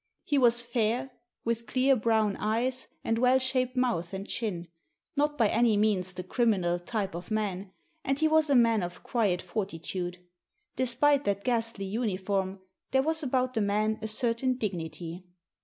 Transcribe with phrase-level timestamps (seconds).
[0.25, 1.11] He was fair,
[1.45, 4.67] with clear brown eyes, and well shaped mouth and chin,
[5.15, 7.71] not by any means the criminal type of man,
[8.03, 10.17] and he was a man of quiet fortitude.
[10.75, 15.23] Despite that ghastly uniform, there was about the man a certain dignity.